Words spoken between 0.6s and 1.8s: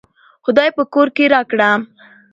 په کور کې راکړه